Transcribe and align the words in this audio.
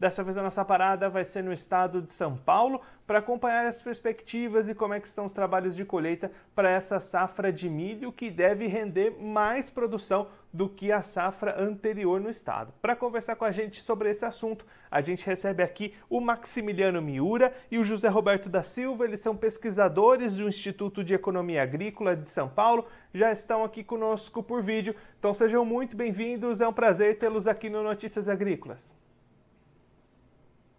Dessa 0.00 0.24
vez 0.24 0.34
a 0.38 0.42
nossa 0.42 0.64
parada 0.64 1.10
vai 1.10 1.26
ser 1.26 1.44
no 1.44 1.52
estado 1.52 2.00
de 2.00 2.10
São 2.10 2.34
Paulo 2.34 2.80
para 3.06 3.18
acompanhar 3.18 3.66
as 3.66 3.82
perspectivas 3.82 4.66
e 4.66 4.74
como 4.74 4.94
é 4.94 4.98
que 4.98 5.06
estão 5.06 5.26
os 5.26 5.32
trabalhos 5.32 5.76
de 5.76 5.84
colheita 5.84 6.32
para 6.54 6.70
essa 6.70 6.98
safra 7.00 7.52
de 7.52 7.68
milho 7.68 8.10
que 8.10 8.30
deve 8.30 8.66
render 8.66 9.10
mais 9.20 9.68
produção 9.68 10.28
do 10.50 10.70
que 10.70 10.90
a 10.90 11.02
safra 11.02 11.62
anterior 11.62 12.18
no 12.18 12.30
estado. 12.30 12.72
Para 12.80 12.96
conversar 12.96 13.36
com 13.36 13.44
a 13.44 13.50
gente 13.50 13.82
sobre 13.82 14.08
esse 14.08 14.24
assunto, 14.24 14.64
a 14.90 15.02
gente 15.02 15.26
recebe 15.26 15.62
aqui 15.62 15.92
o 16.08 16.18
Maximiliano 16.18 17.02
Miura 17.02 17.52
e 17.70 17.76
o 17.76 17.84
José 17.84 18.08
Roberto 18.08 18.48
da 18.48 18.62
Silva. 18.62 19.04
Eles 19.04 19.20
são 19.20 19.36
pesquisadores 19.36 20.38
do 20.38 20.48
Instituto 20.48 21.04
de 21.04 21.12
Economia 21.12 21.62
Agrícola 21.62 22.16
de 22.16 22.26
São 22.26 22.48
Paulo, 22.48 22.86
já 23.12 23.30
estão 23.30 23.62
aqui 23.62 23.84
conosco 23.84 24.42
por 24.42 24.62
vídeo. 24.62 24.96
Então 25.18 25.34
sejam 25.34 25.62
muito 25.62 25.94
bem-vindos, 25.94 26.62
é 26.62 26.66
um 26.66 26.72
prazer 26.72 27.18
tê-los 27.18 27.46
aqui 27.46 27.68
no 27.68 27.82
Notícias 27.82 28.30
Agrícolas. 28.30 28.98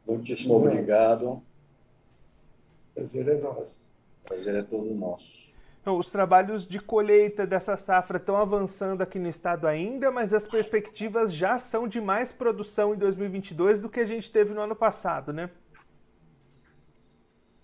Muitíssimo 0.06 0.56
obrigado. 0.56 1.42
Prazer 2.94 3.28
é 3.28 3.38
nosso. 3.40 3.82
Prazer 4.24 4.56
é 4.56 4.64
todo 4.64 4.94
nosso. 4.94 5.52
Então, 5.82 5.98
os 5.98 6.12
trabalhos 6.12 6.68
de 6.68 6.80
colheita 6.80 7.48
dessa 7.48 7.76
safra 7.76 8.18
estão 8.18 8.38
avançando 8.38 9.02
aqui 9.02 9.18
no 9.18 9.28
estado 9.28 9.66
ainda, 9.66 10.12
mas 10.12 10.32
as 10.32 10.46
perspectivas 10.46 11.34
já 11.34 11.58
são 11.58 11.88
de 11.88 12.00
mais 12.00 12.32
produção 12.32 12.94
em 12.94 12.98
2022 12.98 13.80
do 13.80 13.90
que 13.90 14.00
a 14.00 14.06
gente 14.06 14.32
teve 14.32 14.54
no 14.54 14.62
ano 14.62 14.76
passado, 14.76 15.34
né? 15.34 15.50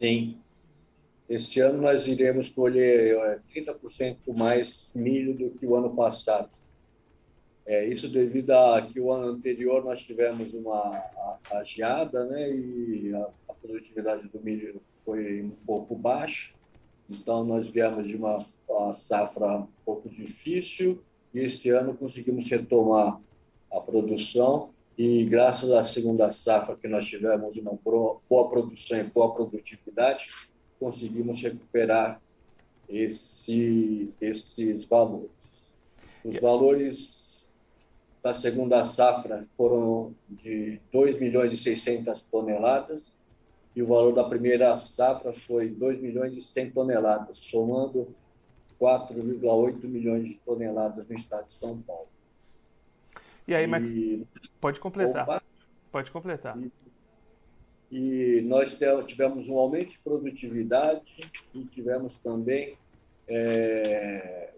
Sim. 0.02 0.42
Este 1.30 1.60
ano 1.60 1.82
nós 1.82 2.08
iremos 2.08 2.50
colher 2.50 3.40
30% 3.54 4.18
é, 4.28 4.34
mais 4.34 4.90
milho 4.96 5.36
do 5.36 5.52
que 5.52 5.68
o 5.68 5.76
ano 5.76 5.96
passado. 5.96 6.50
É, 7.68 7.86
isso 7.86 8.08
devido 8.08 8.52
a 8.52 8.82
que 8.82 8.98
o 8.98 9.12
ano 9.12 9.28
anterior 9.28 9.84
nós 9.84 10.02
tivemos 10.02 10.54
uma 10.54 11.04
a, 11.52 11.64
geada, 11.66 12.26
né, 12.26 12.50
e 12.50 13.14
a, 13.14 13.30
a 13.50 13.54
produtividade 13.54 14.26
do 14.30 14.40
milho 14.40 14.82
foi 15.04 15.44
um 15.44 15.52
pouco 15.66 15.94
baixa. 15.94 16.54
Então, 17.10 17.44
nós 17.44 17.70
viemos 17.70 18.08
de 18.08 18.16
uma, 18.16 18.38
uma 18.70 18.94
safra 18.94 19.58
um 19.58 19.68
pouco 19.86 20.08
difícil 20.08 21.04
e 21.34 21.40
este 21.40 21.70
ano 21.72 21.94
conseguimos 21.94 22.50
retomar 22.50 23.20
a 23.70 23.82
produção 23.82 24.70
e 24.98 25.26
graças 25.26 25.70
à 25.72 25.84
segunda 25.84 26.32
safra 26.32 26.78
que 26.78 26.88
nós 26.88 27.06
tivemos 27.06 27.58
uma 27.58 27.78
boa 27.84 28.50
produção 28.50 28.98
e 28.98 29.04
boa 29.04 29.34
produtividade, 29.34 30.28
conseguimos 30.80 31.42
recuperar 31.42 32.22
esse, 32.88 34.10
esses 34.22 34.86
valores. 34.86 35.30
Os 36.24 36.40
valores 36.40 37.27
da 38.28 38.34
segunda 38.34 38.84
safra 38.84 39.46
foram 39.56 40.14
de 40.28 40.82
2 40.92 41.18
milhões 41.18 41.54
e 41.54 41.58
600 41.58 42.22
toneladas 42.24 43.18
e 43.74 43.82
o 43.82 43.88
valor 43.88 44.14
da 44.14 44.26
primeira 44.26 44.76
safra 44.76 45.32
foi 45.32 45.70
2 45.70 46.02
milhões 46.02 46.36
e 46.36 46.42
100 46.42 46.72
toneladas, 46.72 47.38
somando 47.38 48.10
4,8 48.82 49.82
milhões 49.86 50.26
de 50.26 50.34
toneladas 50.46 51.08
no 51.08 51.16
estado 51.16 51.48
de 51.48 51.54
São 51.54 51.82
Paulo. 51.82 52.08
E 53.48 53.56
aí, 53.56 53.66
Max, 53.66 53.96
e... 53.96 54.28
pode 54.60 54.82
completar. 54.82 55.24
Opa. 55.24 55.42
Pode 55.90 56.12
completar. 56.12 56.58
E, 56.58 56.72
e 57.90 58.42
nós 58.42 58.78
tivemos 59.08 59.48
um 59.48 59.58
aumento 59.58 59.92
de 59.92 60.00
produtividade 60.00 61.32
e 61.54 61.64
tivemos 61.64 62.16
também 62.16 62.78
é, 63.28 64.54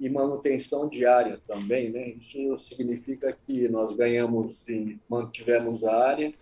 e 0.00 0.08
manutenção 0.08 0.88
diária 0.88 1.40
também, 1.46 1.90
né? 1.90 2.08
Isso 2.10 2.58
significa 2.58 3.32
que 3.32 3.68
nós 3.68 3.94
ganhamos 3.94 4.66
e 4.68 4.98
mantivemos 5.08 5.84
a 5.84 6.04
área 6.08 6.32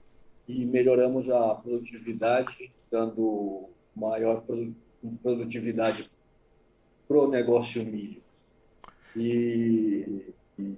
e 0.48 0.64
melhoramos 0.64 1.28
a 1.30 1.54
produtividade, 1.54 2.72
dando 2.90 3.68
maior 3.94 4.44
produtividade 5.22 6.10
para 7.06 7.18
o 7.18 7.28
negócio 7.28 7.84
milho. 7.84 8.22
E, 9.16 10.24
e, 10.58 10.74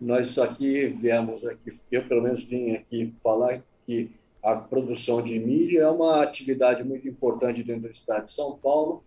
nós 0.00 0.38
aqui 0.38 0.86
viemos 0.86 1.44
aqui, 1.44 1.72
eu 1.90 2.06
pelo 2.06 2.22
menos 2.22 2.44
vim 2.44 2.72
aqui 2.72 3.12
falar 3.22 3.62
que 3.86 4.10
a 4.42 4.56
produção 4.56 5.22
de 5.22 5.38
milho 5.38 5.80
é 5.80 5.90
uma 5.90 6.22
atividade 6.22 6.84
muito 6.84 7.08
importante 7.08 7.62
dentro 7.62 7.82
do 7.82 7.90
estado 7.90 8.26
de 8.26 8.32
São 8.32 8.58
Paulo, 8.58 9.02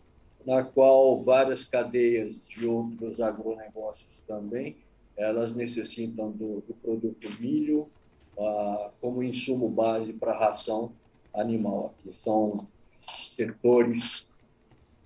na 0.48 0.64
qual 0.64 1.18
várias 1.18 1.66
cadeias 1.66 2.48
de 2.48 2.66
outros 2.66 3.20
agronegócios 3.20 4.08
também, 4.26 4.78
elas 5.18 5.54
necessitam 5.54 6.32
do, 6.32 6.64
do 6.66 6.74
produto 6.82 7.28
milho, 7.42 7.90
ah, 8.40 8.92
como 9.02 9.22
insumo 9.22 9.68
base 9.68 10.14
para 10.14 10.40
ração 10.40 10.94
animal. 11.34 11.94
Aqui 12.00 12.16
são 12.16 12.66
setores 13.36 14.30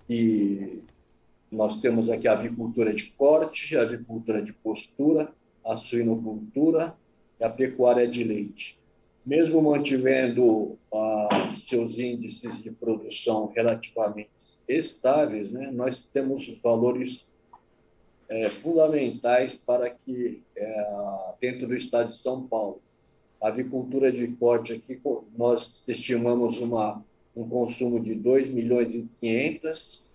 que 0.07 0.84
nós 1.52 1.81
temos 1.81 2.08
aqui 2.08 2.28
a 2.28 2.34
avicultura 2.34 2.94
de 2.94 3.09
corte, 3.12 3.75
a 3.75 3.81
avicultura 3.81 4.44
de 4.44 4.53
postura, 4.53 5.34
a 5.66 5.75
suinocultura 5.75 6.96
e 7.40 7.44
a 7.44 7.50
pecuária 7.50 8.08
de 8.08 8.23
leite. 8.23 8.79
Mesmo 9.26 9.62
mantivendo 9.62 10.78
ah, 10.94 11.52
seus 11.56 12.00
índices 12.00 12.62
de 12.64 12.72
produção 12.72 13.52
relativamente 13.56 14.30
estáveis, 14.68 15.52
né, 15.52 15.70
nós 15.72 16.06
temos 16.06 16.48
valores 16.62 17.32
é, 18.32 18.50
fundamentais 18.50 19.59
para 19.59 19.90
que, 19.90 20.42
é, 20.56 21.34
dentro 21.42 21.68
do 21.68 21.76
estado 21.76 22.12
de 22.12 22.18
São 22.18 22.48
Paulo, 22.48 22.82
a 23.42 23.50
avicultura 23.50 24.09
de 24.12 24.26
corte 24.30 24.74
aqui, 24.74 25.00
nós 25.38 25.84
estimamos 25.88 26.59
uma, 26.59 27.03
um 27.36 27.48
consumo 27.48 28.00
de 28.00 28.16
2 28.16 28.50
milhões 28.50 28.96
e 28.96 29.08
500, 29.20 30.09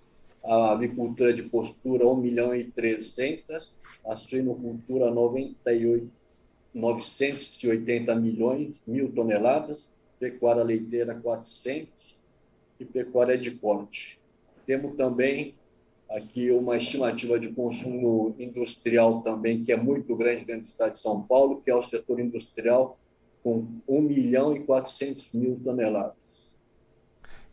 a 0.44 0.72
avicultura 0.72 1.34
de 1.34 1.42
postura 1.42 2.06
1 2.06 2.16
milhão 2.16 2.54
e 2.54 2.64
300, 2.64 3.76
a 4.06 4.16
suinocultura 4.16 5.10
98, 5.10 6.08
980 6.76 8.14
milhões, 8.16 8.82
mil 8.86 9.10
toneladas, 9.10 9.88
pecuária 10.20 10.62
leiteira 10.62 11.14
400 11.14 12.16
e 12.78 12.84
pecuária 12.84 13.38
de 13.38 13.50
corte. 13.52 14.20
Temos 14.66 14.94
também 14.94 15.54
aqui 16.10 16.50
uma 16.50 16.76
estimativa 16.76 17.40
de 17.40 17.48
consumo 17.48 18.34
industrial 18.38 19.22
também, 19.22 19.64
que 19.64 19.72
é 19.72 19.76
muito 19.76 20.14
grande 20.14 20.44
dentro 20.44 20.64
do 20.64 20.68
estado 20.68 20.92
de 20.92 20.98
São 20.98 21.22
Paulo, 21.22 21.62
que 21.62 21.70
é 21.70 21.74
o 21.74 21.82
setor 21.82 22.20
industrial, 22.20 22.98
com 23.42 23.66
1 23.88 24.00
milhão 24.02 24.54
e 24.54 24.60
400 24.60 25.32
mil 25.32 25.58
toneladas. 25.64 26.25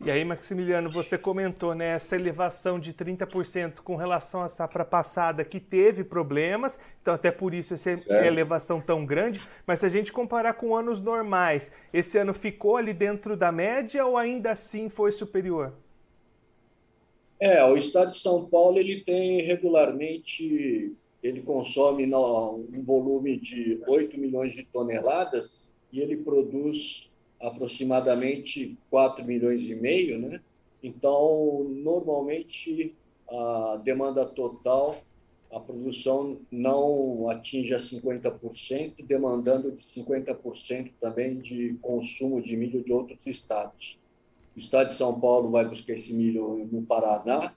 E 0.05 0.11
aí, 0.11 0.25
Maximiliano, 0.25 0.89
você 0.89 1.17
comentou 1.17 1.73
né, 1.73 1.91
essa 1.91 2.17
elevação 2.17 2.77
de 2.77 2.91
30% 2.93 3.79
com 3.79 3.95
relação 3.95 4.41
à 4.41 4.49
safra 4.49 4.83
passada, 4.83 5.45
que 5.45 5.61
teve 5.61 6.03
problemas, 6.03 6.77
então 7.01 7.13
até 7.13 7.31
por 7.31 7.53
isso 7.53 7.73
essa 7.73 7.91
é. 7.91 8.27
elevação 8.27 8.81
tão 8.81 9.05
grande, 9.05 9.39
mas 9.65 9.79
se 9.79 9.85
a 9.85 9.89
gente 9.89 10.11
comparar 10.11 10.55
com 10.55 10.75
anos 10.75 10.99
normais, 10.99 11.71
esse 11.93 12.17
ano 12.17 12.33
ficou 12.33 12.75
ali 12.75 12.91
dentro 12.91 13.37
da 13.37 13.49
média 13.49 14.05
ou 14.05 14.17
ainda 14.17 14.51
assim 14.51 14.89
foi 14.89 15.09
superior? 15.09 15.71
É, 17.39 17.63
o 17.63 17.77
estado 17.77 18.11
de 18.11 18.19
São 18.19 18.45
Paulo 18.45 18.77
ele 18.77 19.05
tem 19.05 19.41
regularmente, 19.43 20.91
ele 21.23 21.41
consome 21.41 22.05
um 22.13 22.83
volume 22.83 23.39
de 23.39 23.81
8 23.87 24.19
milhões 24.19 24.51
de 24.51 24.63
toneladas 24.65 25.71
e 25.93 26.01
ele 26.01 26.17
produz 26.17 27.09
aproximadamente 27.43 28.77
4 28.89 29.23
milhões 29.23 29.69
e 29.69 29.75
meio, 29.75 30.17
né? 30.17 30.41
Então, 30.81 31.65
normalmente, 31.69 32.95
a 33.29 33.79
demanda 33.83 34.25
total, 34.25 34.97
a 35.51 35.59
produção 35.59 36.39
não 36.51 37.29
atinge 37.29 37.73
a 37.73 37.77
50%, 37.77 39.05
demandando 39.05 39.71
de 39.71 39.83
50% 39.83 40.91
também 40.99 41.39
de 41.39 41.75
consumo 41.81 42.41
de 42.41 42.57
milho 42.57 42.83
de 42.83 42.91
outros 42.91 43.25
estados. 43.27 43.99
O 44.55 44.59
estado 44.59 44.87
de 44.87 44.95
São 44.95 45.19
Paulo 45.19 45.51
vai 45.51 45.67
buscar 45.67 45.93
esse 45.93 46.13
milho 46.13 46.67
no 46.71 46.81
Paraná 46.83 47.53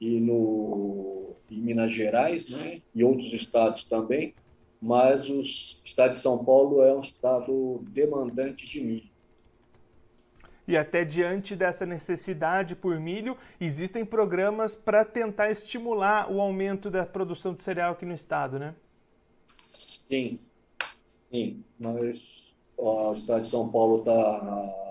e 0.00 0.20
no 0.20 1.34
em 1.50 1.60
Minas 1.60 1.92
Gerais, 1.92 2.48
né? 2.48 2.80
E 2.94 3.04
outros 3.04 3.32
estados 3.32 3.84
também 3.84 4.34
mas 4.84 5.30
o 5.30 5.40
estado 5.40 6.12
de 6.12 6.18
São 6.18 6.44
Paulo 6.44 6.82
é 6.82 6.94
um 6.94 7.00
estado 7.00 7.82
demandante 7.88 8.66
de 8.66 8.82
milho. 8.82 9.13
E 10.66 10.76
até 10.76 11.04
diante 11.04 11.54
dessa 11.54 11.84
necessidade 11.84 12.74
por 12.74 12.98
milho, 12.98 13.36
existem 13.60 14.04
programas 14.04 14.74
para 14.74 15.04
tentar 15.04 15.50
estimular 15.50 16.30
o 16.32 16.40
aumento 16.40 16.90
da 16.90 17.04
produção 17.04 17.54
de 17.54 17.62
cereal 17.62 17.92
aqui 17.92 18.06
no 18.06 18.14
estado, 18.14 18.58
né? 18.58 18.74
Sim, 19.74 20.38
sim. 21.30 21.62
Nós, 21.78 22.54
o 22.76 23.12
estado 23.12 23.42
de 23.42 23.48
São 23.48 23.68
Paulo 23.68 23.98
está 23.98 24.84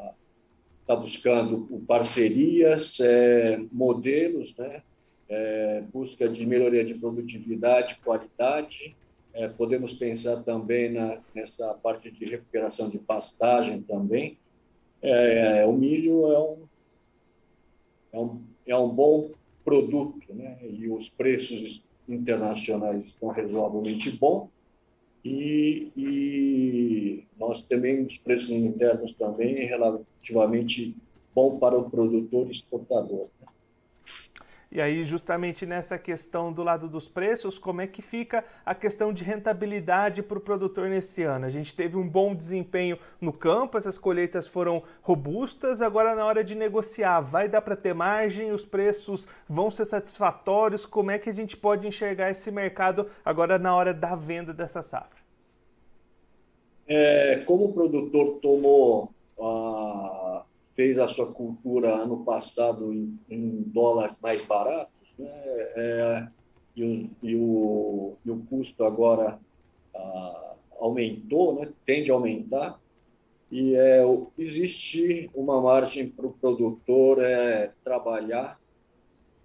está 0.84 0.96
buscando 0.96 1.82
parcerias, 1.88 3.00
é, 3.00 3.60
modelos, 3.72 4.56
né? 4.58 4.84
É, 5.30 5.82
busca 5.92 6.28
de 6.28 6.46
melhoria 6.46 6.86
de 6.86 6.94
produtividade, 6.94 8.00
qualidade. 8.04 8.96
É, 9.34 9.48
podemos 9.48 9.94
pensar 9.94 10.44
também 10.44 10.92
na, 10.92 11.18
nessa 11.34 11.74
parte 11.76 12.12
de 12.12 12.26
recuperação 12.26 12.90
de 12.90 13.00
pastagem 13.00 13.82
também. 13.82 14.38
É, 15.04 15.66
o 15.66 15.74
milho 15.74 16.32
é 16.32 16.40
um, 16.40 16.58
é 18.14 18.20
um, 18.20 18.42
é 18.68 18.78
um 18.78 18.90
bom 18.90 19.32
produto, 19.66 20.34
né? 20.34 20.58
e 20.64 20.88
os 20.88 21.10
preços 21.10 21.84
internacionais 22.08 23.08
estão 23.08 23.30
razoavelmente 23.30 24.12
bons. 24.12 24.50
E, 25.26 25.92
e, 25.96 27.24
nós 27.38 27.62
também 27.62 28.02
os 28.04 28.18
preços 28.18 28.50
internos 28.50 29.14
também 29.14 29.66
relativamente 29.66 30.96
bom 31.36 31.60
para 31.60 31.78
o 31.78 31.90
produtor 31.90 32.50
exportador. 32.50 33.28
Né? 33.42 33.48
E 34.76 34.82
aí, 34.82 35.04
justamente 35.04 35.68
nessa 35.68 36.00
questão 36.00 36.52
do 36.52 36.64
lado 36.64 36.88
dos 36.88 37.08
preços, 37.08 37.60
como 37.60 37.80
é 37.80 37.86
que 37.86 38.02
fica 38.02 38.44
a 38.66 38.74
questão 38.74 39.14
de 39.14 39.24
rentabilidade 39.24 40.24
para 40.24 40.40
o 40.40 40.42
produtor 40.42 40.90
nesse 40.90 41.22
ano? 41.22 41.46
A 41.46 41.50
gente 41.50 41.76
teve 41.76 41.96
um 41.96 42.10
bom 42.10 42.34
desempenho 42.34 42.98
no 43.22 43.32
campo, 43.32 43.78
essas 43.78 44.00
colheitas 44.00 44.48
foram 44.48 44.82
robustas, 45.04 45.80
agora 45.80 46.16
na 46.16 46.26
hora 46.26 46.44
de 46.44 46.56
negociar, 46.56 47.20
vai 47.20 47.48
dar 47.48 47.62
para 47.62 47.76
ter 47.76 47.94
margem, 47.94 48.52
os 48.52 48.66
preços 48.66 49.28
vão 49.48 49.70
ser 49.70 49.86
satisfatórios? 49.86 50.88
Como 50.88 51.12
é 51.12 51.20
que 51.20 51.30
a 51.30 51.34
gente 51.34 51.56
pode 51.56 51.88
enxergar 51.88 52.32
esse 52.32 52.50
mercado 52.50 53.06
agora 53.24 53.60
na 53.60 53.76
hora 53.76 53.94
da 53.94 54.16
venda 54.16 54.56
dessa 54.56 54.82
safra? 54.82 55.22
É, 56.88 57.44
como 57.46 57.66
o 57.66 57.74
produtor 57.74 58.40
tomou 58.42 59.12
a 59.40 60.44
fez 60.76 60.98
a 60.98 61.08
sua 61.08 61.32
cultura 61.32 61.96
ano 61.96 62.24
passado 62.24 62.94
em, 62.94 63.20
em 63.30 63.62
dólares 63.68 64.16
mais 64.22 64.46
baratos, 64.46 64.92
né? 65.18 65.30
É, 65.76 66.28
e, 66.76 66.84
o, 66.84 67.10
e, 67.22 67.36
o, 67.36 68.18
e, 68.26 68.32
o, 68.32 68.40
custo 68.50 68.84
agora 68.84 69.40
ah, 69.96 70.56
aumentou, 70.80 71.60
né? 71.60 71.70
tende 71.86 72.10
a 72.10 72.16
aumentar, 72.16 72.80
e 73.52 73.76
é, 73.76 74.02
existe 74.38 75.30
uma 75.36 75.62
margem 75.62 76.10
para 76.10 76.26
o 76.26 76.34
produtor 76.34 77.22
é, 77.22 77.72
trabalhar 77.84 78.60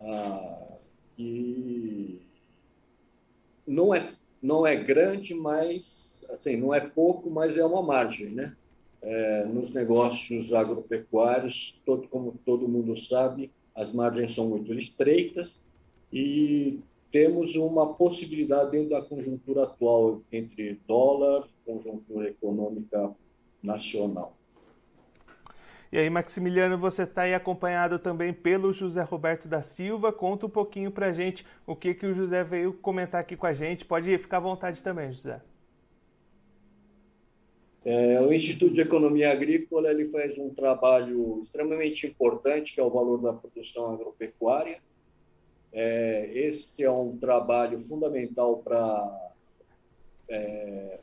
ah, 0.01 0.79
que 1.15 2.23
não 3.67 3.95
é, 3.95 4.15
não 4.43 4.67
é 4.67 4.77
grande, 4.77 5.35
mas 5.35 6.23
assim, 6.31 6.57
não 6.57 6.75
é 6.75 6.81
pouco, 6.81 7.31
mas 7.31 7.59
é 7.59 7.65
uma 7.65 7.83
margem, 7.83 8.31
né? 8.31 8.57
É, 9.03 9.45
nos 9.45 9.73
negócios 9.73 10.53
agropecuários, 10.53 11.81
todo, 11.85 12.09
como 12.09 12.35
todo 12.45 12.69
mundo 12.69 12.97
sabe, 12.97 13.50
as 13.75 13.95
margens 13.95 14.35
são 14.35 14.49
muito 14.49 14.75
estreitas 14.75 15.61
e 16.12 16.81
temos 17.12 17.55
uma 17.56 17.95
possibilidade 17.95 18.73
dentro 18.73 18.91
da 18.91 19.03
conjuntura 19.03 19.65
atual 19.65 20.21
entre 20.33 20.81
dólar 20.87 21.49
conjuntura 21.65 22.29
econômica 22.29 23.11
nacional. 23.62 24.35
E 25.91 25.97
aí, 25.97 26.11
Maximiliano, 26.11 26.77
você 26.77 27.05
está 27.05 27.23
aí 27.23 27.35
acompanhado 27.35 27.99
também 27.99 28.33
pelo 28.33 28.73
José 28.75 29.03
Roberto 29.03 29.49
da 29.49 29.62
Silva. 29.62 30.12
Conta 30.12 30.47
um 30.47 30.50
pouquinho 30.50 30.91
para 30.91 31.12
gente 31.12 31.47
o 31.67 31.75
que, 31.75 31.95
que 31.95 32.06
o 32.06 32.15
José 32.15 32.45
veio 32.45 32.75
comentar 32.75 33.21
aqui 33.21 33.37
com 33.37 33.47
a 33.47 33.53
gente. 33.55 33.87
Pode 33.87 34.17
ficar 34.19 34.37
à 34.37 34.41
vontade 34.41 34.83
também, 34.83 35.11
José. 35.11 35.41
É, 37.85 38.21
o 38.21 38.33
Instituto 38.33 38.75
de 38.75 38.81
Economia 38.81 39.33
Agrícola 39.33 39.91
ele 39.91 40.09
faz 40.09 40.37
um 40.37 40.51
trabalho 40.51 41.43
extremamente 41.43 42.07
importante, 42.07 42.75
que 42.75 42.81
é 42.81 42.85
o 42.85 42.91
valor 42.91 43.23
da 43.23 43.33
produção 43.33 43.93
agropecuária. 43.93 44.81
É, 45.73 46.31
esse 46.35 46.83
é 46.83 46.91
um 46.91 47.17
trabalho 47.17 47.81
fundamental 47.85 48.59
para 48.59 49.33
é, 50.29 51.01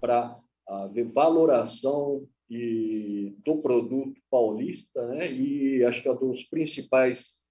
para 0.00 0.38
a 0.68 0.88
valoração 1.12 2.28
e, 2.50 3.34
do 3.44 3.56
produto 3.58 4.20
paulista, 4.30 5.06
né? 5.08 5.32
E 5.32 5.84
acho 5.84 6.02
que 6.02 6.08
é 6.08 6.12
um 6.12 6.16
dos 6.16 6.44
principais 6.44 7.42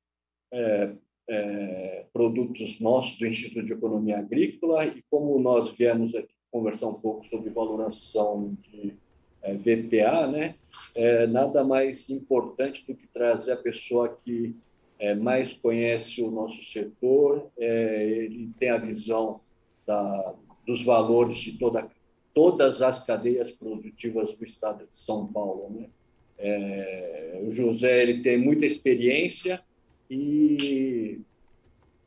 é, 0.51 0.95
é, 1.29 2.05
produtos 2.13 2.79
nossos 2.79 3.17
do 3.17 3.27
Instituto 3.27 3.65
de 3.65 3.73
Economia 3.73 4.19
Agrícola. 4.19 4.85
E 4.85 5.03
como 5.09 5.39
nós 5.39 5.71
viemos 5.71 6.13
aqui 6.15 6.32
conversar 6.53 6.87
um 6.87 6.93
pouco 6.93 7.25
sobre 7.25 7.49
valoração 7.49 8.55
de 8.61 8.93
é, 9.41 9.55
VPA, 9.55 10.27
né? 10.27 10.55
É, 10.93 11.25
nada 11.25 11.63
mais 11.63 12.07
importante 12.11 12.85
do 12.85 12.93
que 12.95 13.07
trazer 13.07 13.53
a 13.53 13.57
pessoa 13.57 14.07
que 14.07 14.55
é, 14.99 15.15
mais 15.15 15.57
conhece 15.57 16.21
o 16.21 16.29
nosso 16.29 16.63
setor, 16.63 17.49
é, 17.57 18.05
ele 18.05 18.51
tem 18.59 18.69
a 18.69 18.77
visão 18.77 19.41
da, 19.85 20.35
dos 20.65 20.85
valores 20.85 21.39
de 21.39 21.57
toda, 21.57 21.89
todas 22.35 22.83
as 22.83 23.03
cadeias 23.03 23.51
produtivas 23.51 24.35
do 24.35 24.43
estado 24.45 24.87
de 24.89 24.95
São 24.97 25.25
Paulo. 25.25 25.71
Né? 25.71 25.89
É, 26.37 27.41
o 27.43 27.51
José 27.51 28.03
ele 28.03 28.21
tem 28.21 28.37
muita 28.37 28.67
experiência 28.67 29.59
e 30.07 31.19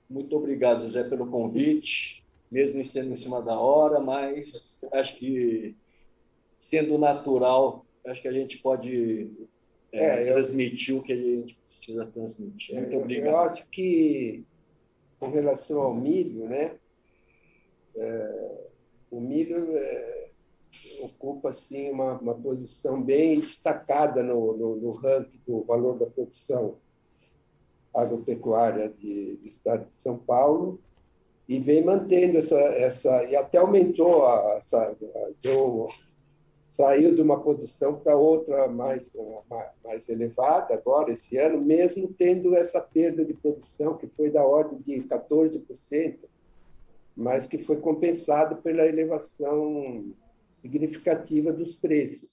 muito 0.09 0.37
obrigado, 0.37 0.87
José, 0.87 1.03
pelo 1.03 1.27
convite 1.27 2.25
mesmo 2.51 2.85
sendo 2.85 3.13
em 3.13 3.17
cima 3.17 3.43
da 3.43 3.59
hora, 3.59 4.01
mas 4.01 4.79
acho 4.93 5.17
que 5.17 5.77
sendo 6.59 6.99
natural, 6.99 7.85
acho 8.07 8.23
que 8.23 8.29
a 8.29 8.33
gente 8.33 8.59
pode 8.59 9.31
é, 9.93 10.23
é, 10.23 10.33
transmitir 10.33 10.95
eu, 10.95 11.01
o 11.01 11.03
que 11.03 11.13
a 11.13 11.17
gente 11.17 11.59
precisa 11.67 12.07
transmitir. 12.07 12.77
Muito 12.77 12.97
obrigado. 12.97 13.27
Eu 13.27 13.39
acho 13.39 13.67
que, 13.69 14.45
com 15.19 15.31
relação 15.31 15.81
ao 15.81 15.95
milho, 15.95 16.49
né, 16.49 16.77
é, 17.97 18.67
o 19.11 19.21
milho 19.21 19.77
é, 19.77 20.29
ocupa 21.01 21.51
assim, 21.51 21.91
uma, 21.91 22.19
uma 22.19 22.35
posição 22.35 23.03
bem 23.03 23.41
destacada 23.41 24.23
no, 24.23 24.57
no, 24.57 24.77
no 24.77 24.91
ranking 24.93 25.41
do 25.47 25.63
valor 25.63 25.99
da 25.99 26.07
produção 26.07 26.77
agropecuária 27.95 28.91
de, 28.91 29.37
do 29.37 29.49
estado 29.49 29.87
de 29.91 29.99
São 29.99 30.19
Paulo 30.19 30.79
e 31.49 31.61
vem 31.61 31.85
mantendo 31.85 32.39
essa, 32.39 32.59
essa 32.59 33.25
e 33.25 33.37
até 33.37 33.59
aumentou 33.59 34.27
a, 34.27 34.57
essa, 34.57 34.97
deu, 35.41 35.87
saiu 36.67 37.15
de 37.15 37.23
uma 37.23 37.41
posição 37.41 38.01
para 38.01 38.17
outra 38.17 38.67
mais, 38.69 39.13
mais 39.85 40.09
elevada 40.09 40.75
agora, 40.75 41.13
esse 41.13 41.37
ano, 41.39 41.61
mesmo 41.61 42.13
tendo 42.13 42.57
essa 42.57 42.81
perda 42.81 43.25
de 43.25 43.33
produção, 43.33 43.97
que 43.97 44.09
foi 44.09 44.31
da 44.31 44.45
ordem 44.45 44.81
de 44.81 45.09
14%, 45.09 46.19
mas 47.17 47.47
que 47.47 47.59
foi 47.59 47.77
compensado 47.81 48.57
pela 48.57 48.87
elevação 48.87 50.13
significativa 50.53 51.53
dos 51.53 51.77
preços. 51.77 52.29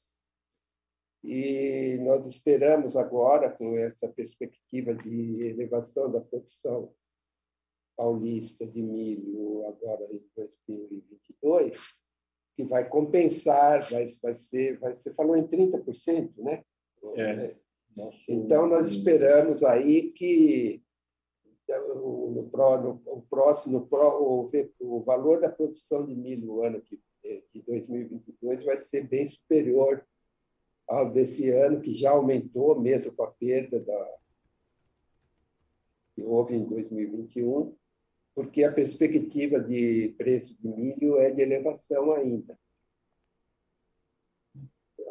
E 1.24 2.00
nós 2.02 2.26
esperamos 2.26 2.98
agora, 2.98 3.50
com 3.50 3.78
essa 3.78 4.10
perspectiva 4.10 4.94
de 4.94 5.46
elevação 5.48 6.12
da 6.12 6.20
produção 6.20 6.92
paulista 7.96 8.66
de 8.66 8.82
milho 8.82 9.68
agora 9.68 10.08
em 10.12 10.22
2022, 10.36 12.02
que 12.56 12.64
vai 12.64 12.88
compensar, 12.88 13.88
vai, 13.90 14.06
vai 14.22 14.34
ser, 14.34 14.80
vai 14.80 14.94
ser, 14.94 15.14
falou 15.16 15.36
em 15.36 15.48
30%, 15.48 16.32
né? 16.38 16.64
É. 17.16 17.56
Então, 18.28 18.68
nós 18.68 18.88
esperamos 18.88 19.64
aí 19.64 20.12
que 20.12 20.82
o, 21.70 22.32
no, 22.32 22.42
no, 23.06 23.22
próximo, 23.30 23.88
o, 23.92 24.50
o 24.80 25.04
valor 25.04 25.42
da 25.42 25.50
produção 25.50 26.06
de 26.06 26.16
milho 26.16 26.48
no 26.48 26.64
ano 26.64 26.82
de, 26.82 27.00
de 27.54 27.62
2022 27.62 28.64
vai 28.64 28.78
ser 28.78 29.08
bem 29.08 29.26
superior 29.26 30.04
ao 30.88 31.12
desse 31.12 31.50
ano, 31.50 31.82
que 31.82 31.94
já 31.94 32.12
aumentou, 32.12 32.80
mesmo 32.80 33.12
com 33.14 33.24
a 33.24 33.32
perda 33.32 33.80
da, 33.80 34.18
que 36.16 36.24
houve 36.24 36.56
em 36.56 36.66
2021 36.66 37.76
porque 38.36 38.63
a 38.63 38.72
perspectiva 38.72 39.60
de 39.60 40.13
preço 40.18 40.56
de 40.60 40.68
milho 40.68 41.18
é 41.20 41.32
de 41.32 41.42
elevação 41.42 42.13
ainda. 42.13 42.58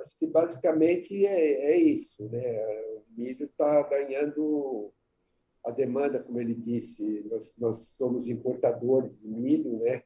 Acho 0.01 0.19
que 0.19 0.27
basicamente 0.27 1.25
é, 1.25 1.73
é 1.73 1.77
isso, 1.77 2.29
né? 2.29 2.61
O 2.97 3.05
milho 3.17 3.47
está 3.47 3.83
ganhando 3.85 4.93
a 5.65 5.71
demanda, 5.71 6.21
como 6.21 6.41
ele 6.41 6.55
disse, 6.55 7.25
nós, 7.31 7.55
nós 7.57 7.79
somos 7.97 8.29
importadores 8.29 9.17
de 9.21 9.29
milho, 9.29 9.79
né? 9.79 10.03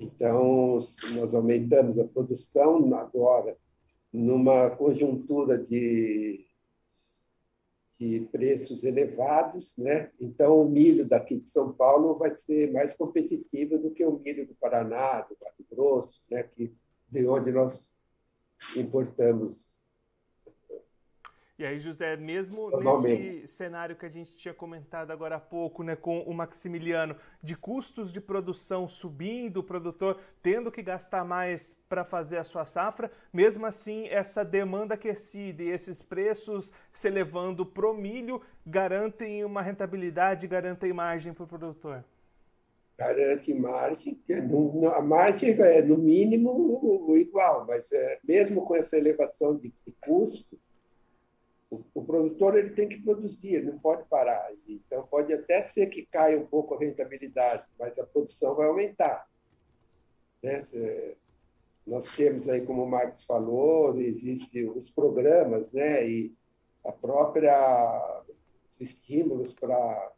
Então, 0.00 0.80
nós 1.14 1.34
aumentamos 1.34 1.96
a 1.98 2.08
produção 2.08 2.92
agora 2.96 3.56
numa 4.12 4.70
conjuntura 4.70 5.56
de 5.56 6.44
de 8.02 8.26
preços 8.32 8.82
elevados, 8.82 9.76
né? 9.78 10.10
Então 10.20 10.60
o 10.60 10.68
milho 10.68 11.06
daqui 11.06 11.36
de 11.36 11.48
São 11.48 11.72
Paulo 11.72 12.18
vai 12.18 12.36
ser 12.36 12.72
mais 12.72 12.96
competitivo 12.96 13.78
do 13.78 13.92
que 13.92 14.04
o 14.04 14.18
milho 14.18 14.44
do 14.44 14.56
Paraná, 14.56 15.20
do 15.20 15.36
Mato 15.40 15.64
Grosso, 15.70 16.20
né? 16.28 16.42
Que 16.42 16.74
de 17.08 17.26
onde 17.28 17.52
nós 17.52 17.88
importamos. 18.76 19.71
E 21.58 21.66
aí, 21.66 21.78
José, 21.78 22.16
mesmo 22.16 22.70
nesse 22.80 23.46
cenário 23.46 23.94
que 23.94 24.06
a 24.06 24.08
gente 24.08 24.34
tinha 24.34 24.54
comentado 24.54 25.10
agora 25.10 25.36
há 25.36 25.40
pouco, 25.40 25.82
né, 25.82 25.94
com 25.94 26.20
o 26.22 26.32
Maximiliano, 26.32 27.14
de 27.42 27.54
custos 27.54 28.10
de 28.10 28.20
produção 28.22 28.88
subindo, 28.88 29.58
o 29.58 29.62
produtor 29.62 30.18
tendo 30.42 30.72
que 30.72 30.82
gastar 30.82 31.24
mais 31.24 31.78
para 31.88 32.04
fazer 32.04 32.38
a 32.38 32.44
sua 32.44 32.64
safra, 32.64 33.12
mesmo 33.30 33.66
assim, 33.66 34.08
essa 34.08 34.44
demanda 34.44 34.94
aquecida 34.94 35.62
e 35.62 35.68
esses 35.68 36.00
preços 36.00 36.72
se 36.90 37.06
elevando 37.06 37.66
pro 37.66 37.94
milho 37.94 38.40
garantem 38.66 39.44
uma 39.44 39.60
rentabilidade, 39.60 40.48
garantem 40.48 40.92
margem 40.92 41.34
para 41.34 41.44
o 41.44 41.48
produtor? 41.48 42.02
Garante 42.98 43.52
margem, 43.52 44.18
a 44.94 45.02
margem 45.02 45.50
é 45.60 45.82
no 45.82 45.98
mínimo 45.98 47.14
igual, 47.16 47.66
mas 47.66 47.90
é, 47.92 48.18
mesmo 48.24 48.64
com 48.64 48.74
essa 48.74 48.96
elevação 48.96 49.56
de, 49.56 49.72
de 49.86 49.92
custo, 50.00 50.58
o, 51.72 51.82
o, 51.94 52.04
produtor 52.04 52.58
ele 52.58 52.70
tem 52.70 52.86
que 52.86 53.00
produzir, 53.00 53.54
ele 53.54 53.70
não 53.70 53.78
pode 53.78 54.04
parar. 54.04 54.52
Então, 54.68 55.06
pode 55.06 55.32
até 55.32 55.62
ser 55.62 55.86
que 55.86 56.04
caia 56.04 56.38
um 56.38 56.44
pouco 56.46 56.74
a 56.74 56.78
rentabilidade, 56.78 57.64
mas 57.78 57.98
a 57.98 58.06
produção 58.06 58.54
vai 58.54 58.68
aumentar. 58.68 59.26
Né? 60.42 60.60
Nós 61.86 62.14
temos 62.14 62.50
aí, 62.50 62.64
como 62.66 62.84
o 62.84 62.88
Marcos 62.88 63.24
falou, 63.24 63.98
existem 63.98 64.68
os 64.68 64.90
programas 64.90 65.72
né? 65.72 66.06
e 66.06 66.34
a 66.84 66.92
própria 66.92 68.22
os 68.70 68.80
estímulos 68.80 69.54
para 69.54 70.12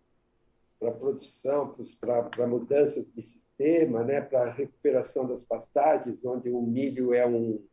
para 0.81 0.91
produção, 0.91 1.75
para 1.99 2.47
mudanças 2.47 3.11
de 3.11 3.23
sistema, 3.23 4.05
né? 4.05 4.21
para 4.21 4.51
recuperação 4.51 5.27
das 5.27 5.43
pastagens, 5.43 6.23
onde 6.25 6.51
o 6.51 6.61
milho 6.61 7.15
é 7.15 7.25
um, 7.25 7.65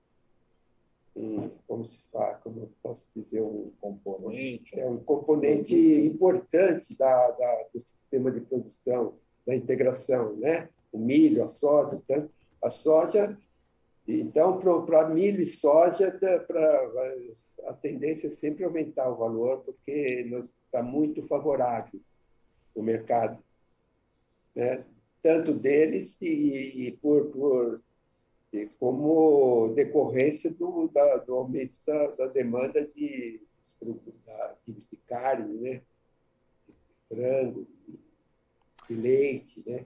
como 1.68 1.86
se 1.86 1.98
fala, 2.12 2.36
como 2.36 2.62
eu 2.62 2.70
posso 2.82 3.03
dizer, 3.15 3.41
um 3.41 3.72
componente, 3.82 4.80
é 4.80 4.88
um 4.88 4.98
componente 4.98 5.75
importante 5.75 6.98
da, 6.98 7.32
da, 7.32 7.68
do 7.74 7.80
sistema 7.82 8.32
de 8.32 8.41
produção, 8.41 9.15
da 9.46 9.56
integração, 9.56 10.36
né? 10.38 10.70
O 10.91 10.98
milho, 10.98 11.44
a 11.44 11.48
soja, 11.48 12.01
tanto, 12.08 12.32
a 12.62 12.70
soja, 12.70 13.38
então 14.08 14.60
para 14.86 15.10
milho 15.10 15.41
e 15.41 15.46
soja, 15.46 16.12
pra, 16.48 16.89
a 17.68 17.74
tendência 17.74 18.27
é 18.27 18.32
sempre 18.32 18.63
aumentar 18.63 19.10
o 19.10 19.18
valor, 19.18 19.60
porque 19.60 20.25
está 20.65 20.82
muito 20.82 21.25
favorável 21.27 22.00
o 22.74 22.82
mercado, 22.82 23.38
né? 24.56 24.84
tanto 25.22 25.53
deles 25.53 26.15
e, 26.22 26.88
e 26.88 26.91
por, 26.94 27.25
por 27.27 27.82
como 28.79 29.74
decorrência 29.75 30.51
do, 30.51 30.89
da, 30.89 31.17
do 31.17 31.34
aumento 31.34 31.74
da, 31.86 32.08
da, 32.12 32.27
demanda 32.27 32.86
de, 32.86 33.41
de, 33.81 34.74
de 34.74 34.98
carne, 35.08 35.58
né? 35.58 35.81
de 36.67 36.75
frango, 37.08 37.67
de, 37.88 38.00
de 38.89 38.96
leite, 39.01 39.63
né? 39.70 39.86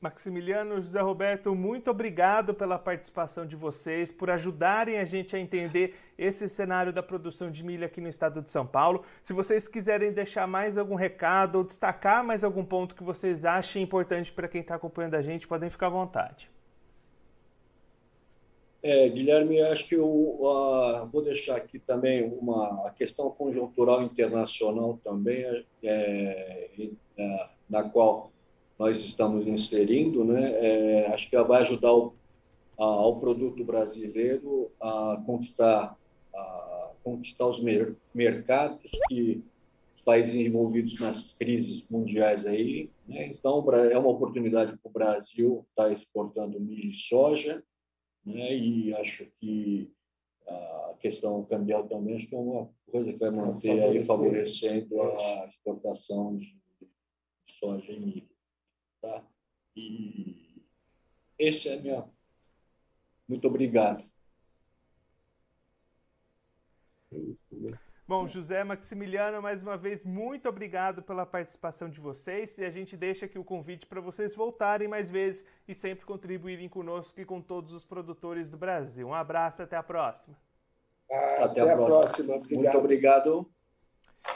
Maximiliano, 0.00 0.76
José 0.76 1.00
Roberto, 1.00 1.54
muito 1.54 1.90
obrigado 1.90 2.54
pela 2.54 2.78
participação 2.78 3.44
de 3.44 3.54
vocês, 3.54 4.10
por 4.10 4.30
ajudarem 4.30 4.98
a 4.98 5.04
gente 5.04 5.36
a 5.36 5.38
entender 5.38 5.94
esse 6.16 6.48
cenário 6.48 6.90
da 6.90 7.02
produção 7.02 7.50
de 7.50 7.62
milho 7.62 7.84
aqui 7.84 8.00
no 8.00 8.08
estado 8.08 8.40
de 8.40 8.50
São 8.50 8.66
Paulo. 8.66 9.04
Se 9.22 9.34
vocês 9.34 9.68
quiserem 9.68 10.10
deixar 10.10 10.46
mais 10.46 10.78
algum 10.78 10.94
recado 10.94 11.56
ou 11.56 11.64
destacar 11.64 12.24
mais 12.24 12.42
algum 12.42 12.64
ponto 12.64 12.94
que 12.94 13.02
vocês 13.02 13.44
achem 13.44 13.82
importante 13.82 14.32
para 14.32 14.48
quem 14.48 14.62
está 14.62 14.74
acompanhando 14.74 15.16
a 15.16 15.22
gente, 15.22 15.46
podem 15.46 15.68
ficar 15.68 15.88
à 15.88 15.90
vontade. 15.90 16.50
É, 18.82 19.06
Guilherme, 19.10 19.60
acho 19.60 19.88
que 19.88 19.94
eu 19.94 20.08
uh, 20.08 21.06
vou 21.12 21.22
deixar 21.22 21.56
aqui 21.56 21.78
também 21.78 22.24
uma 22.40 22.86
a 22.86 22.90
questão 22.90 23.30
conjuntural 23.30 24.02
internacional 24.02 24.98
também, 25.04 25.44
é, 25.82 26.70
é, 27.18 27.46
na 27.68 27.90
qual 27.90 28.32
nós 28.78 29.04
estamos 29.04 29.46
inserindo, 29.46 30.24
né? 30.24 30.52
É, 30.52 31.06
acho 31.12 31.28
que 31.28 31.38
vai 31.42 31.60
ajudar 31.60 31.92
o, 31.92 32.14
a, 32.78 32.84
ao 32.84 33.20
produto 33.20 33.62
brasileiro 33.62 34.70
a 34.80 35.22
conquistar, 35.26 35.94
a 36.34 36.90
conquistar 37.04 37.48
os 37.48 37.62
mer 37.62 37.94
mercados 38.14 38.90
que 39.10 39.44
os 39.94 40.02
países 40.02 40.34
envolvidos 40.34 40.98
nas 40.98 41.34
crises 41.34 41.84
mundiais 41.90 42.46
aí. 42.46 42.88
Né? 43.06 43.26
Então, 43.26 43.62
é 43.74 43.98
uma 43.98 44.08
oportunidade 44.08 44.74
para 44.78 44.88
o 44.88 44.92
Brasil 44.92 45.66
estar 45.68 45.88
tá 45.88 45.92
exportando 45.92 46.58
milho 46.58 46.90
e 46.90 46.94
soja 46.94 47.62
né? 48.24 48.56
e 48.56 48.94
acho 48.94 49.30
que 49.38 49.92
a 50.46 50.94
questão 51.00 51.44
cambial 51.44 51.86
também 51.88 52.16
acho 52.16 52.28
que 52.28 52.34
é 52.34 52.38
uma 52.38 52.70
coisa 52.90 53.12
que 53.12 53.18
vai 53.18 53.30
manter 53.30 53.82
aí 53.82 54.04
favorecendo 54.04 55.00
a 55.02 55.46
exportação 55.46 56.36
de, 56.36 56.58
soja 57.46 57.92
e 57.92 58.00
milho. 58.00 58.30
Tá? 59.00 59.24
E 59.76 60.62
esse 61.38 61.68
é 61.68 61.80
minha. 61.80 62.08
Muito 63.28 63.46
obrigado. 63.46 64.04
É 67.12 67.18
isso, 67.18 67.56
né? 67.56 67.78
Bom, 68.10 68.26
José 68.26 68.64
Maximiliano, 68.64 69.40
mais 69.40 69.62
uma 69.62 69.76
vez, 69.76 70.02
muito 70.02 70.48
obrigado 70.48 71.00
pela 71.00 71.24
participação 71.24 71.88
de 71.88 72.00
vocês 72.00 72.58
e 72.58 72.64
a 72.64 72.68
gente 72.68 72.96
deixa 72.96 73.26
aqui 73.26 73.38
o 73.38 73.44
convite 73.44 73.86
para 73.86 74.00
vocês 74.00 74.34
voltarem 74.34 74.88
mais 74.88 75.08
vezes 75.08 75.46
e 75.68 75.72
sempre 75.72 76.04
contribuírem 76.04 76.68
conosco 76.68 77.20
e 77.20 77.24
com 77.24 77.40
todos 77.40 77.72
os 77.72 77.84
produtores 77.84 78.50
do 78.50 78.56
Brasil. 78.56 79.06
Um 79.06 79.14
abraço, 79.14 79.62
até 79.62 79.76
a 79.76 79.82
próxima. 79.84 80.36
Até, 81.08 81.44
até 81.44 81.60
a, 81.60 81.76
próxima. 81.76 81.86
próxima. 81.86 82.34
Obrigado. 82.34 82.62
Muito 82.64 82.78
obrigado. 82.78 83.50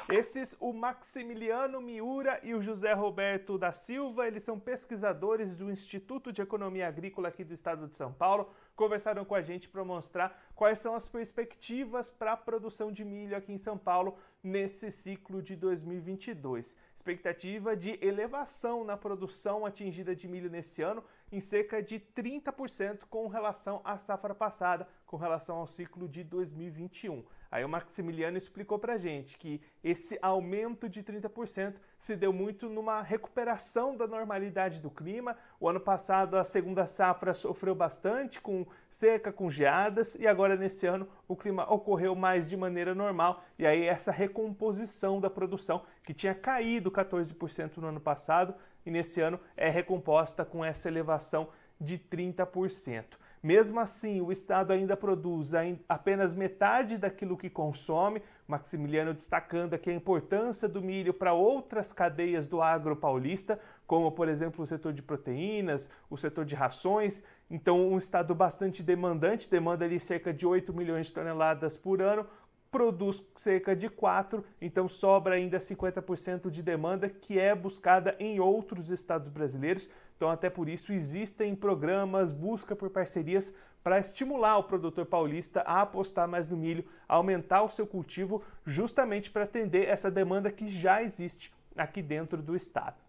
Esses, 0.08 0.54
o 0.60 0.72
Maximiliano 0.72 1.80
Miura 1.80 2.38
e 2.42 2.54
o 2.54 2.60
José 2.60 2.92
Roberto 2.92 3.56
da 3.56 3.72
Silva, 3.72 4.26
eles 4.26 4.42
são 4.42 4.60
pesquisadores 4.60 5.56
do 5.56 5.70
Instituto 5.70 6.30
de 6.30 6.42
Economia 6.42 6.86
Agrícola 6.86 7.28
aqui 7.28 7.42
do 7.42 7.54
estado 7.54 7.88
de 7.88 7.96
São 7.96 8.12
Paulo, 8.12 8.50
conversaram 8.76 9.24
com 9.24 9.34
a 9.34 9.40
gente 9.40 9.66
para 9.68 9.84
mostrar 9.84 10.38
quais 10.54 10.78
são 10.78 10.94
as 10.94 11.08
perspectivas 11.08 12.10
para 12.10 12.32
a 12.32 12.36
produção 12.36 12.92
de 12.92 13.04
milho 13.04 13.36
aqui 13.36 13.52
em 13.52 13.58
São 13.58 13.78
Paulo 13.78 14.18
nesse 14.42 14.90
ciclo 14.90 15.40
de 15.40 15.56
2022. 15.56 16.76
Expectativa 16.94 17.74
de 17.74 17.98
elevação 18.02 18.84
na 18.84 18.96
produção 18.96 19.64
atingida 19.64 20.14
de 20.14 20.28
milho 20.28 20.50
nesse 20.50 20.82
ano 20.82 21.02
em 21.32 21.40
cerca 21.40 21.82
de 21.82 21.98
30% 21.98 23.04
com 23.08 23.26
relação 23.26 23.80
à 23.84 23.96
safra 23.96 24.34
passada, 24.34 24.86
com 25.14 25.18
relação 25.18 25.58
ao 25.58 25.66
ciclo 25.68 26.08
de 26.08 26.24
2021. 26.24 27.22
Aí 27.48 27.64
o 27.64 27.68
Maximiliano 27.68 28.36
explicou 28.36 28.80
para 28.80 28.94
a 28.94 28.98
gente 28.98 29.38
que 29.38 29.60
esse 29.80 30.18
aumento 30.20 30.88
de 30.88 31.04
30% 31.04 31.76
se 31.96 32.16
deu 32.16 32.32
muito 32.32 32.68
numa 32.68 33.00
recuperação 33.00 33.96
da 33.96 34.08
normalidade 34.08 34.80
do 34.80 34.90
clima. 34.90 35.36
O 35.60 35.68
ano 35.68 35.78
passado 35.78 36.36
a 36.36 36.42
segunda 36.42 36.84
safra 36.88 37.32
sofreu 37.32 37.76
bastante 37.76 38.40
com 38.40 38.66
seca, 38.90 39.32
com 39.32 39.48
geadas, 39.48 40.16
e 40.16 40.26
agora 40.26 40.56
nesse 40.56 40.84
ano 40.84 41.06
o 41.28 41.36
clima 41.36 41.72
ocorreu 41.72 42.16
mais 42.16 42.48
de 42.48 42.56
maneira 42.56 42.92
normal, 42.92 43.44
e 43.56 43.64
aí 43.64 43.84
essa 43.84 44.10
recomposição 44.10 45.20
da 45.20 45.30
produção, 45.30 45.84
que 46.02 46.12
tinha 46.12 46.34
caído 46.34 46.90
14% 46.90 47.76
no 47.76 47.86
ano 47.86 48.00
passado, 48.00 48.52
e 48.84 48.90
nesse 48.90 49.20
ano 49.20 49.38
é 49.56 49.70
recomposta 49.70 50.44
com 50.44 50.64
essa 50.64 50.88
elevação 50.88 51.50
de 51.80 52.00
30%. 52.00 53.22
Mesmo 53.44 53.78
assim, 53.78 54.22
o 54.22 54.32
Estado 54.32 54.72
ainda 54.72 54.96
produz 54.96 55.52
apenas 55.86 56.32
metade 56.32 56.96
daquilo 56.96 57.36
que 57.36 57.50
consome. 57.50 58.22
Maximiliano 58.48 59.12
destacando 59.12 59.74
aqui 59.74 59.90
a 59.90 59.94
importância 59.94 60.66
do 60.66 60.80
milho 60.80 61.12
para 61.12 61.34
outras 61.34 61.92
cadeias 61.92 62.46
do 62.46 62.62
agro 62.62 62.96
paulista, 62.96 63.60
como, 63.86 64.10
por 64.10 64.30
exemplo, 64.30 64.64
o 64.64 64.66
setor 64.66 64.94
de 64.94 65.02
proteínas, 65.02 65.90
o 66.08 66.16
setor 66.16 66.46
de 66.46 66.54
rações. 66.54 67.22
Então, 67.50 67.86
um 67.86 67.98
Estado 67.98 68.34
bastante 68.34 68.82
demandante, 68.82 69.50
demanda 69.50 69.84
ali 69.84 70.00
cerca 70.00 70.32
de 70.32 70.46
8 70.46 70.72
milhões 70.72 71.08
de 71.08 71.12
toneladas 71.12 71.76
por 71.76 72.00
ano, 72.00 72.26
produz 72.74 73.24
cerca 73.36 73.76
de 73.76 73.88
4, 73.88 74.44
então 74.60 74.88
sobra 74.88 75.36
ainda 75.36 75.58
50% 75.58 76.50
de 76.50 76.60
demanda 76.60 77.08
que 77.08 77.38
é 77.38 77.54
buscada 77.54 78.16
em 78.18 78.40
outros 78.40 78.90
estados 78.90 79.28
brasileiros. 79.28 79.88
Então, 80.16 80.28
até 80.28 80.50
por 80.50 80.68
isso, 80.68 80.92
existem 80.92 81.54
programas, 81.54 82.32
busca 82.32 82.74
por 82.74 82.90
parcerias 82.90 83.54
para 83.80 84.00
estimular 84.00 84.58
o 84.58 84.64
produtor 84.64 85.06
paulista 85.06 85.60
a 85.60 85.82
apostar 85.82 86.26
mais 86.26 86.48
no 86.48 86.56
milho, 86.56 86.84
aumentar 87.06 87.62
o 87.62 87.68
seu 87.68 87.86
cultivo, 87.86 88.42
justamente 88.66 89.30
para 89.30 89.44
atender 89.44 89.86
essa 89.86 90.10
demanda 90.10 90.50
que 90.50 90.66
já 90.66 91.00
existe 91.00 91.54
aqui 91.76 92.02
dentro 92.02 92.42
do 92.42 92.56
estado. 92.56 93.03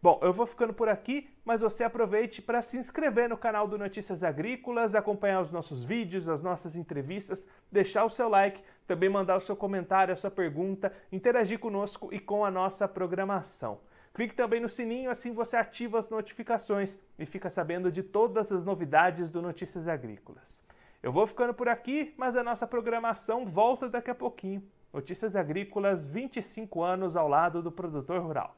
Bom, 0.00 0.20
eu 0.22 0.32
vou 0.32 0.46
ficando 0.46 0.72
por 0.72 0.88
aqui, 0.88 1.28
mas 1.44 1.60
você 1.60 1.82
aproveite 1.82 2.40
para 2.40 2.62
se 2.62 2.76
inscrever 2.78 3.28
no 3.28 3.36
canal 3.36 3.66
do 3.66 3.76
Notícias 3.76 4.22
Agrícolas, 4.22 4.94
acompanhar 4.94 5.40
os 5.40 5.50
nossos 5.50 5.82
vídeos, 5.82 6.28
as 6.28 6.40
nossas 6.40 6.76
entrevistas, 6.76 7.48
deixar 7.70 8.04
o 8.04 8.10
seu 8.10 8.28
like, 8.28 8.62
também 8.86 9.08
mandar 9.08 9.36
o 9.36 9.40
seu 9.40 9.56
comentário, 9.56 10.12
a 10.12 10.16
sua 10.16 10.30
pergunta, 10.30 10.92
interagir 11.10 11.58
conosco 11.58 12.10
e 12.12 12.20
com 12.20 12.44
a 12.44 12.50
nossa 12.50 12.86
programação. 12.86 13.80
Clique 14.14 14.36
também 14.36 14.60
no 14.60 14.68
sininho, 14.68 15.10
assim 15.10 15.32
você 15.32 15.56
ativa 15.56 15.98
as 15.98 16.08
notificações 16.08 16.96
e 17.18 17.26
fica 17.26 17.50
sabendo 17.50 17.90
de 17.90 18.04
todas 18.04 18.52
as 18.52 18.62
novidades 18.62 19.30
do 19.30 19.42
Notícias 19.42 19.88
Agrícolas. 19.88 20.62
Eu 21.02 21.10
vou 21.10 21.26
ficando 21.26 21.52
por 21.52 21.68
aqui, 21.68 22.14
mas 22.16 22.36
a 22.36 22.44
nossa 22.44 22.68
programação 22.68 23.44
volta 23.44 23.88
daqui 23.88 24.12
a 24.12 24.14
pouquinho. 24.14 24.62
Notícias 24.92 25.34
Agrícolas 25.34 26.04
25 26.04 26.84
anos 26.84 27.16
ao 27.16 27.26
lado 27.26 27.60
do 27.60 27.72
produtor 27.72 28.20
rural. 28.20 28.57